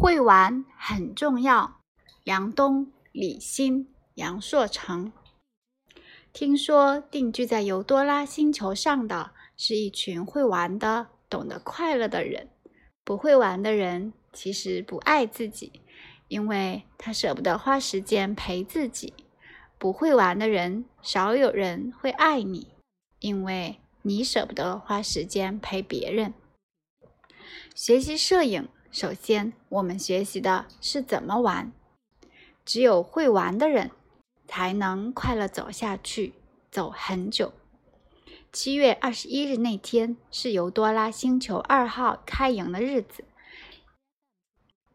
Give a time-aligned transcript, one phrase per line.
[0.00, 1.78] 会玩很重要。
[2.24, 5.12] 梁冬、李欣、杨硕成。
[6.32, 12.48] 听说定居在尤多拉星球上的是一群会玩的、懂得快乐的人。
[13.04, 15.82] 不会玩的人其实不爱自己，
[16.28, 19.12] 因为他舍不得花时间陪自己。
[19.76, 22.68] 不会玩的人少有人会爱你，
[23.18, 26.32] 因为你舍不得花时间陪别人。
[27.74, 31.72] 学习摄影，首先我们学习的是怎么玩。
[32.64, 33.90] 只有会玩的人，
[34.46, 36.34] 才能快乐走下去，
[36.70, 37.52] 走很久。
[38.52, 43.24] 七月二十一日那天是尤多拉星球二号开营的日子。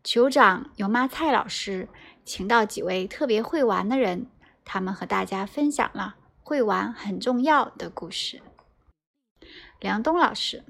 [0.04, 1.88] 酋长尤妈蔡老师
[2.24, 4.27] 请到几位特别会玩的人，
[4.64, 8.41] 他们和大家分享了会玩很重要的故事。
[9.80, 10.64] 梁冬老师，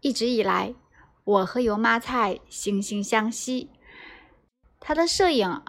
[0.00, 0.74] 一直以来，
[1.24, 3.70] 我和油妈菜惺惺相惜。
[4.80, 5.62] 他的摄影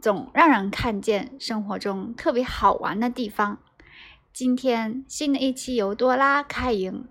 [0.00, 3.58] 总让人看见生活中特别好玩的地方。
[4.32, 7.06] 今天新的一期尤多拉开营，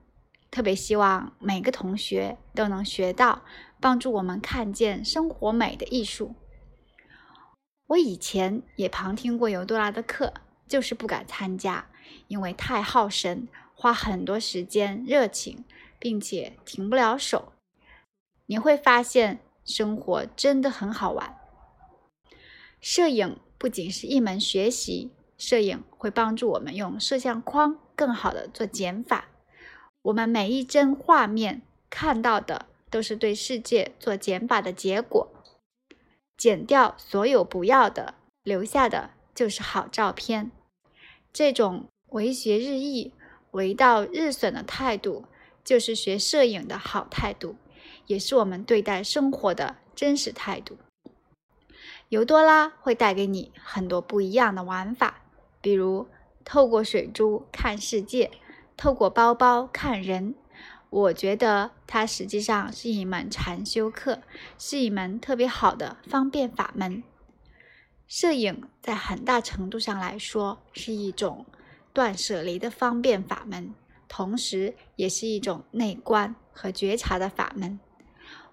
[0.50, 3.44] 特别希望每个同学都能学到
[3.80, 6.36] 帮助我们看见生活美的艺术。
[7.88, 10.34] 我以前也旁听过尤多拉的课，
[10.68, 11.88] 就是不敢参加，
[12.28, 15.64] 因为太耗神，花很多时间、热情，
[16.00, 17.53] 并且停不了手。
[18.46, 21.38] 你会发现生活真的很好玩。
[22.82, 29.30] 摄影不仅是一门学习，摄影会帮助我们用摄像框更好的做减法。
[30.02, 35.30] 我们每一帧画面看到的都是对世界做减法的结果。
[36.36, 40.52] 剪掉所有不要的，留下的就是好照片。
[41.32, 43.14] 这种为学日益、
[43.52, 45.26] 为道日损的态度，
[45.64, 47.56] 就是学摄影的好态度，
[48.08, 50.78] 也是我们对待生活的真实态度。
[52.10, 55.22] 尤多拉会带给你很多不一样的玩法，
[55.62, 56.08] 比如
[56.46, 58.30] 透过水珠看世界，
[58.78, 60.36] 透过包包看人。
[60.90, 64.22] 我觉得它实际上是一门禅修课，
[64.60, 67.02] 是一门特别好的方便法门。
[68.08, 71.48] 摄影在很大程度上来说是一种
[71.94, 73.74] 断舍离的方便法门，
[74.08, 77.80] 同时也是一种内观和觉察的法门。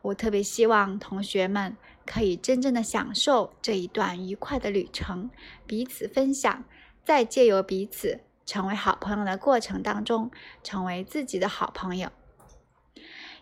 [0.02, 1.76] 我特别希望同学们。
[2.06, 5.30] 可以真正的享受这一段愉快的旅程，
[5.64, 6.64] 彼此分享，
[7.04, 10.28] 在借由彼此成为好朋友的过程当中，
[10.64, 12.10] 成为自己的好朋友。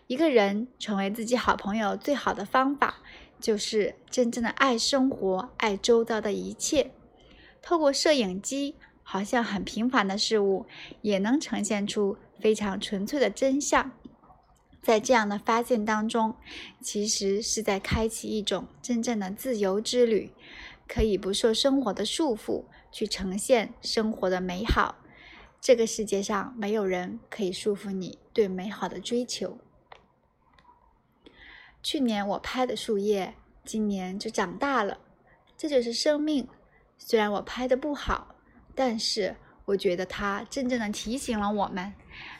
[0.05, 2.99] 一个人成为自己好朋友最好的方法，
[3.39, 6.91] 就是真正的爱生活，爱周遭的一切。
[7.63, 10.67] 透过摄影机，好像很平凡的事物，
[11.01, 13.91] 也能呈现出非常纯粹的真相。
[14.81, 16.35] 在这样的发现当中，
[16.81, 20.31] 其实是在开启一种真正的自由之旅，
[20.87, 24.95] 可以不受生活的束缚，去呈现生活的美好。
[25.61, 29.57] 这个世界上没有人可以束缚你对美好的追求。
[31.83, 33.35] 去年我拍的树叶，
[33.65, 34.99] 今年就长大了，
[35.57, 36.47] 这就是生命。
[36.97, 38.35] 虽然我拍的不好，
[38.73, 39.35] 但是
[39.65, 41.93] 我觉得它真正的提醒了我们，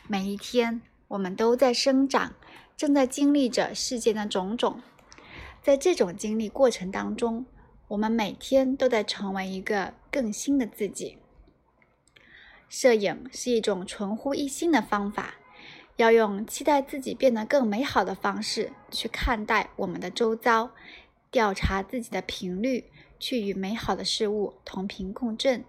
[0.08, 0.82] 每一天。
[1.10, 2.36] 我们都在生长，
[2.78, 4.80] 正在经历着世界的种种。
[5.64, 7.48] 在这种经历过程当中，
[7.88, 11.18] 我们每天都在成为一个更新的自己。
[12.68, 15.34] 摄影是一种纯乎一心的方法，
[15.96, 20.70] 要用期待自己变得更美好的方式去看待我们的周遭，
[21.32, 22.86] 调查自己的频率，
[23.18, 25.66] 去与美好的事物同频共振。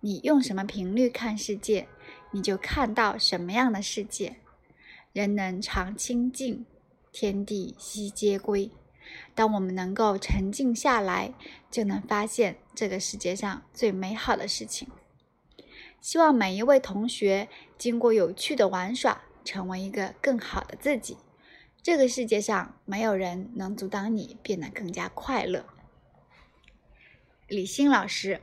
[0.00, 1.86] 你用什么频率看世界，
[2.30, 4.36] 你就看到什么样的世界。
[5.12, 6.64] 人能常清净，
[7.12, 8.70] 天地悉皆归。
[9.34, 11.34] 当我们能够沉静下来，
[11.70, 14.88] 就能发现这个世界上最美好的事情。
[16.00, 21.18] 希望每一位同学经过有趣的玩耍，成为一个更好的自己。
[21.82, 25.66] 这个世界上没有人能阻挡你变得更加快乐。
[27.48, 28.40] 李欣老师，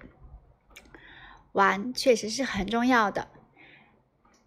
[1.54, 3.28] 玩确实是很重要的。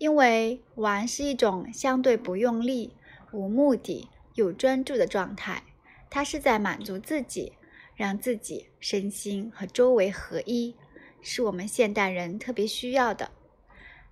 [0.02, 2.93] 因为玩是一种相对不用力、
[3.31, 5.62] 无目的有专注的状态，
[6.10, 7.52] 它是在满足自己，
[7.94, 10.75] 让自己身心和周围合一，
[11.20, 13.31] 是我们现代人特别需要的。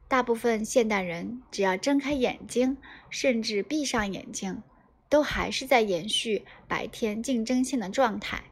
[0.06, 2.76] 大部分现代人只要睁开眼睛，
[3.08, 4.62] 甚至闭上眼睛，
[5.08, 8.44] 都还是在延续白天竞争性的状态，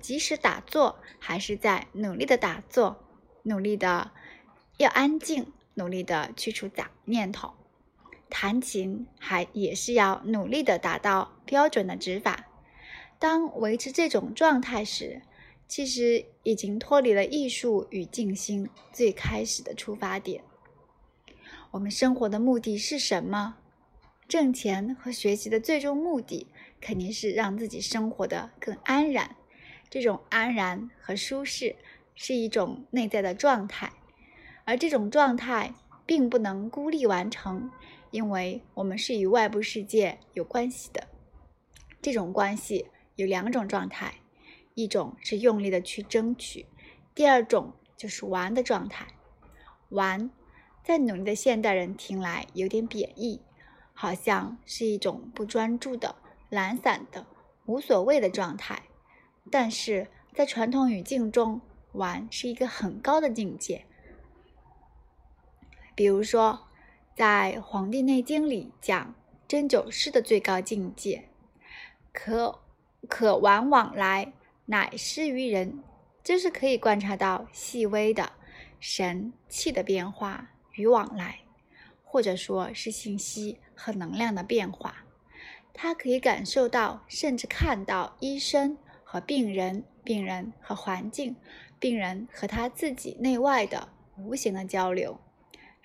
[0.00, 3.04] 即使打坐，还是在努力的打坐，
[3.42, 4.10] 努力的
[4.78, 5.52] 要安静。
[5.78, 7.54] 努力的去除杂念头，
[8.28, 12.46] 弹琴还也是要努力的达到标准的指法。
[13.18, 15.22] 当维持这种状态时，
[15.66, 20.42] 其实已经脱离了艺术与静心最开始的出发点。
[21.70, 23.56] 我们生活的目的是什么？
[24.28, 26.46] 挣钱和学习的最终目的
[26.80, 29.36] 肯定是让自己生活的更安然。
[29.88, 31.76] 这种安然和舒适
[32.14, 33.92] 是一种内在的状态，
[34.68, 35.72] 而这种状态
[36.04, 37.70] 并不能孤立完成，
[38.10, 41.08] 因为我们是与外部世界有关系的。
[42.02, 42.84] 这种关系
[43.16, 44.16] 有两种状态，
[44.74, 46.66] 一种是用力的去争取，
[47.14, 49.06] 第二种就是玩的状态。
[49.88, 50.30] 玩，
[50.84, 53.40] 在努力的现代人听来有点贬义。
[53.94, 56.14] 好像是一种不专注的、
[56.50, 57.26] 懒散的、
[57.64, 58.82] 无所谓的状态，
[59.50, 61.62] 但是在传统语境中，
[61.92, 63.86] 玩是一个很高的境界。
[65.98, 66.68] 比如说，
[67.16, 69.16] 在《黄帝内经》里讲
[69.48, 71.24] 针灸师的最高境界，
[72.12, 72.60] 可
[73.08, 74.32] 可玩往来，
[74.66, 75.82] 乃施于人，
[76.22, 78.34] 这是可以观察到细微的
[78.78, 81.40] 神气的变化与往来。
[82.04, 85.04] 或者说是信息和能量的变化，
[85.74, 91.34] 他可以感受到，甚至看到医生和病人、病人和环境、
[91.80, 95.18] 病人和他自己内外的无形的交流，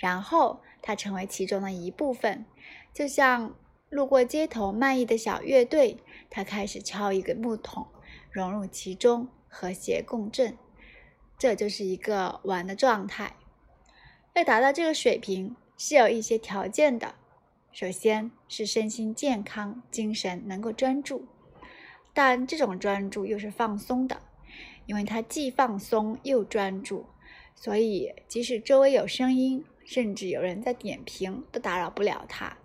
[0.04, 2.46] 然后他成为其中的一部分，
[2.94, 3.56] 就像
[3.90, 5.98] 路过街头卖艺的小乐队，
[6.30, 7.88] 他开始敲一个木桶，
[8.30, 10.58] 融入其中，和谐共振，
[11.38, 13.38] 这就是一个玩的状态。
[14.34, 15.56] 要达到这个水平。
[15.76, 17.16] 是有一些条件的，
[17.72, 21.26] 首先是身心健康，精神能够专注，
[22.14, 24.22] 但这种专注又是放松的，
[24.86, 27.08] 因为它既放松又专注，
[27.56, 32.58] 所以即使周围有声音，甚至有人在点评，都打扰不了他。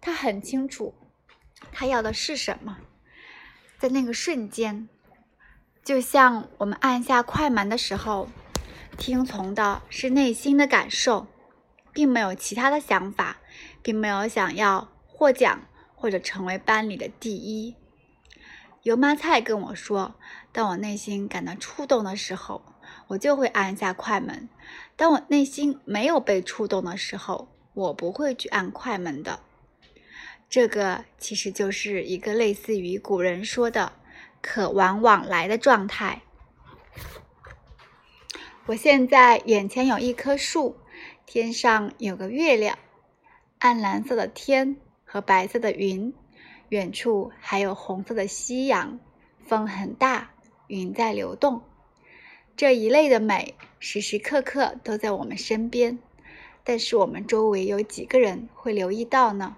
[0.00, 0.94] 他很清楚，
[1.72, 2.78] 他要的是什么，
[3.78, 4.88] 在那个瞬间，
[5.84, 8.28] 就像我们按下快门的时候，
[8.96, 11.26] 听从的是内心的感受。
[11.90, 13.38] 并没有其他的想法，
[13.82, 17.74] 并没有想要获奖或者成为班里的第一。
[18.84, 20.14] 油麻菜跟我说
[20.52, 22.62] ：“当我内心感到触动的时候，
[23.08, 24.48] 我就会按下快门；
[24.96, 29.40] 当我内心没有被触动的时候，我不会去按快门的。”
[30.48, 33.92] 这个其实就是一个类似于古人说的
[34.40, 36.22] “可玩往来”的状态。
[38.66, 40.76] 我现在眼前有一棵树。
[41.30, 42.78] 天上有个月亮，
[43.58, 46.14] 暗蓝色的天和白色的云，
[46.70, 48.98] 远处还有红色的夕阳。
[49.44, 50.30] 风很大，
[50.68, 51.60] 云在流动。
[52.58, 55.96] 这一类的美时时刻刻都在我们身边，
[56.64, 59.54] 但是我们周围有几个人会留意到呢？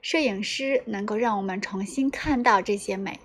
[0.00, 3.18] 摄影师能够让我们重新看到这些美。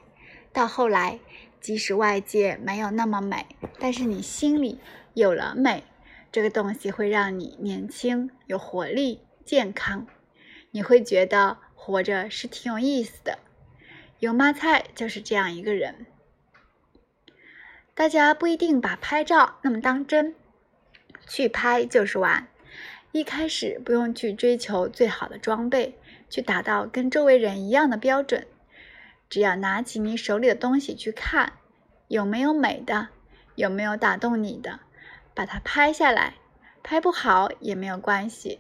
[0.51, 1.19] 到后来，
[1.61, 3.45] 即使外界没有那么美，
[3.77, 4.79] 但是你心里
[5.13, 5.83] 有了美。
[6.31, 10.07] 这个东西会让你年轻、有活力、健康，
[10.71, 13.37] 你会觉得活着是挺有意思的。
[14.17, 16.07] 油麻菜就是这样一个人。
[17.99, 20.33] 大家不一定把拍照那么当真，
[21.27, 22.47] 去拍就是玩。
[23.11, 25.99] 一开始不用去追求最好的装备，
[26.29, 28.47] 去达到跟周围人一样的标准，
[29.29, 31.51] 只要拿起你手里的东西去看，
[32.07, 33.09] 有没有美的，
[33.55, 34.79] 有没有打动你的。
[35.33, 36.35] 把它拍下来，
[36.81, 38.59] 拍不好也没有关系。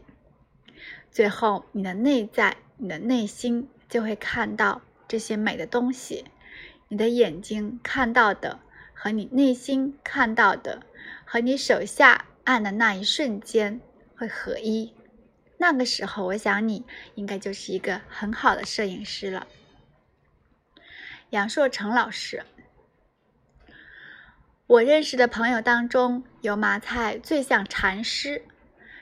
[1.09, 6.25] 最后，你的内在、你的内心就会看到这些美的东西。
[6.89, 8.59] 你的眼睛看到的
[9.01, 10.81] 和你内心看到的，
[11.23, 13.79] 和你手下按的那一瞬间
[14.17, 14.93] 会合一。
[15.57, 19.47] 那个时候，我想你应该就是一个很好的摄影师了。
[21.29, 22.43] 杨硕成老师。
[24.67, 28.43] 我认识的朋友当中，油麻菜最像禅师。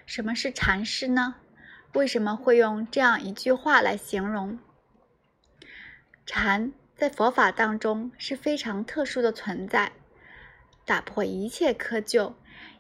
[0.06, 1.38] 什么是禅师呢？
[1.94, 4.60] 为什么会用这样一句话来形容？
[6.24, 9.92] 禅在佛法当中是非常特殊的存在，
[10.84, 12.34] 打破一切窠臼，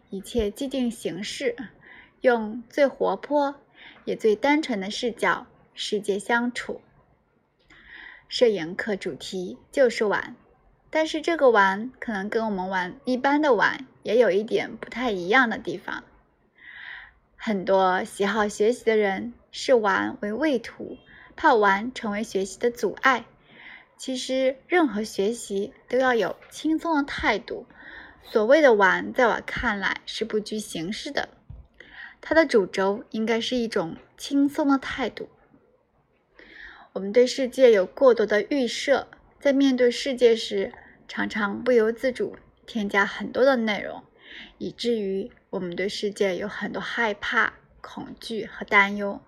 [0.09, 1.55] 一切既定形式，
[2.21, 3.55] 用最活泼
[4.05, 5.45] 也最单纯的视角
[5.75, 6.81] 世界相处。
[8.27, 10.35] 摄影课主题就是玩。
[10.89, 16.03] 但是这个玩可能跟我们玩一般的玩也有一点不太一样的地方。
[17.35, 20.97] 很多喜好学习的人视玩为畏途，
[21.35, 23.25] 怕玩成为学习的阻碍。
[23.97, 27.65] 其实任何学习都要有轻松的态度。
[28.23, 31.29] 所谓的玩，在我看来是不拘形式的，
[32.21, 35.29] 它的主轴应该是一种轻松的态度。
[36.93, 39.07] 我们对世界有过多的预设，
[39.39, 40.73] 在面对世界时，
[41.07, 42.35] 常常不由自主
[42.65, 44.03] 添加很多的内容，
[44.57, 49.21] 以至于我们对世界有很多害怕、恐惧和担忧。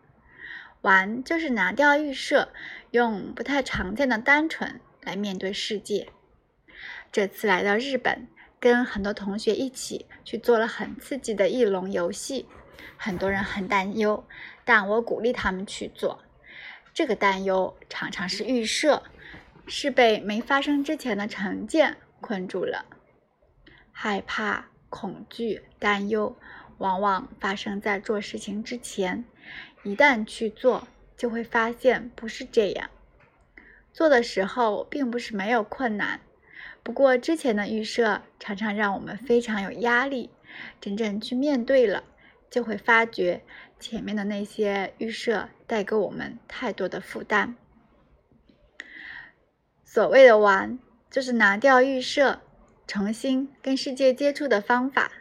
[0.81, 2.49] 玩就是拿掉预设，
[2.91, 6.09] 用不太常见的单纯来面对世界。
[7.11, 8.27] 这次来到日本，
[8.59, 12.47] 跟很多同学一起去做了很刺激的翼龙游戏，
[12.97, 14.25] 很多人很担忧，
[14.65, 16.23] 但我鼓励他们去做。
[16.93, 19.03] 这个担忧常常是预设，
[19.67, 22.85] 是被没发生之前的成见困住了。
[23.91, 26.35] 害怕、恐惧、担忧，
[26.77, 29.25] 往往发生在做事情之前。
[29.83, 30.87] 一旦去做，
[31.19, 32.89] 就会发现不是这样。
[33.91, 36.21] 做的时候并不是没有困难，
[36.81, 40.29] 不过之前的预设常常让我们非常有压力。
[40.79, 42.05] 真正去面对了，
[42.49, 43.43] 就会发觉。
[43.79, 47.55] 前面的那些预设带给我们太多的负担。
[49.85, 52.41] 所谓的玩，就是拿掉预设，
[52.87, 55.11] 重新跟世界接触的方法。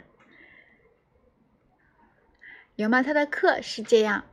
[2.74, 3.02] 有吗？
[3.02, 4.24] 他的课是这样，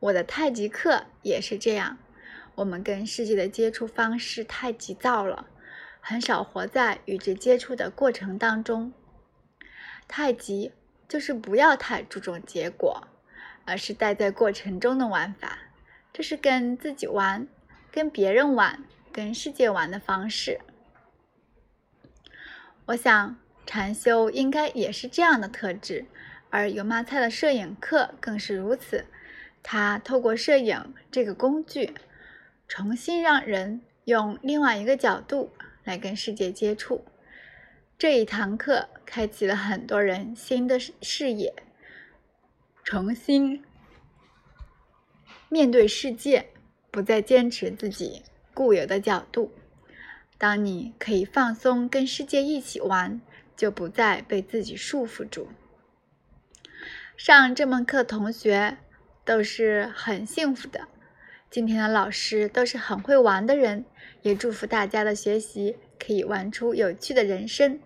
[0.00, 1.98] 我的太极课也是这样。
[2.54, 5.46] 我们跟世界的接触方式太急躁了，
[6.00, 8.92] 很少活在与之接触的过程当中。
[10.06, 10.72] 太极
[11.08, 13.08] 就是不要太注重结果。
[13.70, 15.58] 而是待在过程中的玩法，
[16.10, 17.46] 这是跟自己玩、
[17.92, 20.58] 跟别人玩、跟世界玩的方式。
[22.86, 23.36] 我想
[23.66, 26.06] 禅修应该也是这样的特质，
[26.48, 29.04] 而油麻菜的摄影课更是如此。
[29.70, 31.92] 他透过摄影这个工具，
[32.66, 35.52] 重新让人用另外一个角度
[35.84, 37.04] 来跟世界接触。
[37.98, 41.52] 这一堂课开启了很多人新的视野。
[42.82, 43.62] 重新
[45.50, 46.48] 面对世界，
[46.90, 48.22] 不再坚持自己
[48.54, 49.52] 固有的角度。
[50.38, 53.20] 当你可以放松，跟世界一起玩，
[53.54, 55.50] 就不再被自己束缚住。
[57.18, 58.78] 上这门课，同学
[59.28, 60.88] 都是很幸福的。
[61.50, 63.84] 今天的老师都是很会玩的人，
[64.22, 67.78] 也祝福大家的学习可以玩出有趣的人生。